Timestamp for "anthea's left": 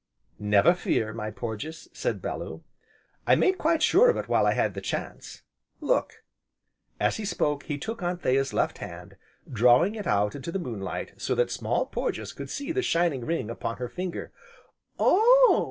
8.01-8.79